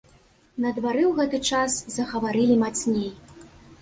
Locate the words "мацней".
2.63-3.09